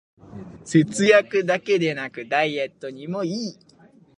[0.65, 3.59] 節約だけでなくダイエットにもいい